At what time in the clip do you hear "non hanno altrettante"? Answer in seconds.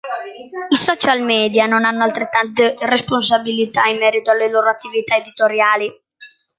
1.67-2.75